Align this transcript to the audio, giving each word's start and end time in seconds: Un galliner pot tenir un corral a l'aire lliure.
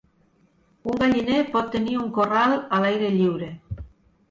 Un 0.93 0.97
galliner 1.03 1.43
pot 1.57 1.69
tenir 1.77 1.95
un 2.05 2.09
corral 2.17 2.57
a 2.79 2.83
l'aire 2.87 3.15
lliure. 3.21 3.55